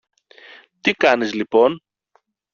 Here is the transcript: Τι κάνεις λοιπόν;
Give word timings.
Τι 0.81 0.91
κάνεις 0.93 1.33
λοιπόν; 1.33 1.81